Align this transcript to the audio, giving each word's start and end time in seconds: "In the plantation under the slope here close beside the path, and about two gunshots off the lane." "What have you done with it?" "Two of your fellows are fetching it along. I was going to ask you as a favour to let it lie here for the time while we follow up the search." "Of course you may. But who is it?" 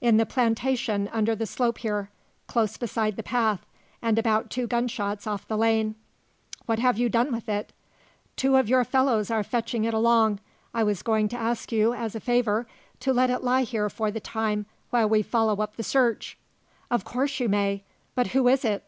"In 0.00 0.16
the 0.16 0.24
plantation 0.24 1.10
under 1.12 1.34
the 1.36 1.44
slope 1.44 1.76
here 1.76 2.08
close 2.46 2.78
beside 2.78 3.16
the 3.16 3.22
path, 3.22 3.66
and 4.00 4.18
about 4.18 4.48
two 4.48 4.66
gunshots 4.66 5.26
off 5.26 5.46
the 5.46 5.58
lane." 5.58 5.94
"What 6.64 6.78
have 6.78 6.96
you 6.98 7.10
done 7.10 7.30
with 7.32 7.50
it?" 7.50 7.74
"Two 8.34 8.56
of 8.56 8.70
your 8.70 8.82
fellows 8.82 9.30
are 9.30 9.44
fetching 9.44 9.84
it 9.84 9.92
along. 9.92 10.40
I 10.72 10.84
was 10.84 11.02
going 11.02 11.28
to 11.28 11.36
ask 11.36 11.70
you 11.70 11.92
as 11.92 12.14
a 12.14 12.18
favour 12.20 12.66
to 13.00 13.12
let 13.12 13.28
it 13.28 13.44
lie 13.44 13.64
here 13.64 13.90
for 13.90 14.10
the 14.10 14.20
time 14.20 14.64
while 14.88 15.06
we 15.10 15.20
follow 15.20 15.56
up 15.60 15.76
the 15.76 15.82
search." 15.82 16.38
"Of 16.90 17.04
course 17.04 17.38
you 17.38 17.50
may. 17.50 17.84
But 18.14 18.28
who 18.28 18.48
is 18.48 18.64
it?" 18.64 18.84